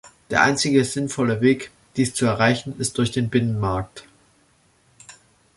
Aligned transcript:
Der 0.31 0.41
einzige 0.41 0.83
sinnvolle 0.83 1.41
Weg, 1.41 1.69
dies 1.95 2.15
zu 2.15 2.25
erreichen, 2.25 2.73
ist 2.79 2.97
durch 2.97 3.11
den 3.11 3.29
Binnenmarkt. 3.29 4.05